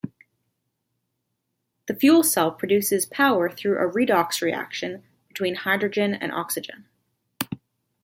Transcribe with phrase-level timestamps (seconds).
[1.85, 6.87] The fuel cell produces power through a redox reaction between hydrogen and oxygen.